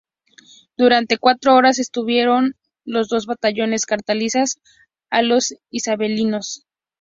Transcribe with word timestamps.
Durante 0.77 1.19
cuatro 1.19 1.53
horas 1.53 1.77
contuvieron 1.77 2.55
los 2.85 3.07
dos 3.07 3.27
batallones 3.27 3.85
carlistas 3.85 4.59
a 5.11 5.21
los 5.21 5.53
isabelinos. 5.69 6.65